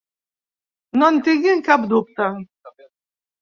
No 1.01 1.09
en 1.15 1.19
tinguin 1.27 1.61
cap 1.67 1.85
dubte. 1.93 2.31